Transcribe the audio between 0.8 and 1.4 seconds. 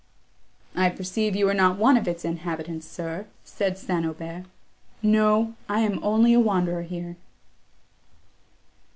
perceive